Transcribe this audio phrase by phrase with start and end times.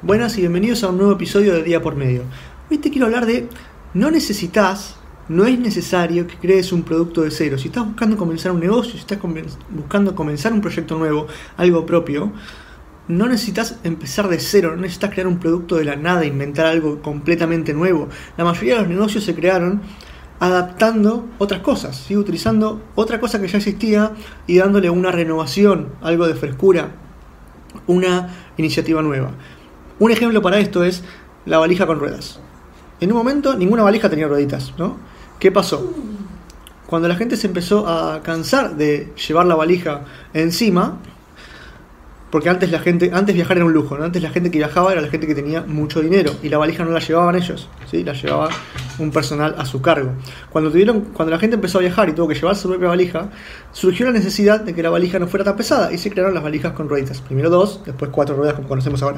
[0.00, 2.22] Buenas y bienvenidos a un nuevo episodio de Día por Medio.
[2.70, 3.48] Hoy te quiero hablar de
[3.94, 4.94] no necesitas,
[5.28, 7.58] no es necesario que crees un producto de cero.
[7.58, 9.18] Si estás buscando comenzar un negocio, si estás
[9.70, 11.26] buscando comenzar un proyecto nuevo,
[11.56, 12.30] algo propio,
[13.08, 17.02] no necesitas empezar de cero, no necesitas crear un producto de la nada, inventar algo
[17.02, 18.08] completamente nuevo.
[18.36, 19.82] La mayoría de los negocios se crearon
[20.38, 22.16] adaptando otras cosas, ¿sí?
[22.16, 24.12] utilizando otra cosa que ya existía
[24.46, 26.92] y dándole una renovación, algo de frescura,
[27.88, 29.32] una iniciativa nueva.
[29.98, 31.02] Un ejemplo para esto es
[31.44, 32.38] la valija con ruedas.
[33.00, 34.96] En un momento ninguna valija tenía rueditas, ¿no?
[35.38, 35.92] ¿Qué pasó?
[36.86, 40.02] Cuando la gente se empezó a cansar de llevar la valija
[40.34, 40.98] encima,
[42.30, 44.04] porque antes la gente, antes viajar era un lujo, ¿no?
[44.04, 46.84] Antes la gente que viajaba era la gente que tenía mucho dinero y la valija
[46.84, 48.04] no la llevaban ellos, ¿sí?
[48.04, 48.50] La llevaba
[48.98, 50.12] un personal a su cargo.
[50.50, 53.30] Cuando tuvieron, cuando la gente empezó a viajar y tuvo que llevar su propia valija,
[53.72, 56.42] surgió la necesidad de que la valija no fuera tan pesada y se crearon las
[56.42, 57.20] valijas con rueditas.
[57.20, 59.16] Primero dos, después cuatro ruedas como conocemos ahora.